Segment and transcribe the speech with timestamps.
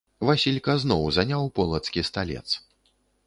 [0.27, 2.45] Васілька зноў заняў полацкі сталец.